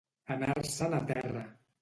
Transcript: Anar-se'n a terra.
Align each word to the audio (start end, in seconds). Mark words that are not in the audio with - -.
Anar-se'n 0.35 0.97
a 1.01 1.03
terra. 1.13 1.47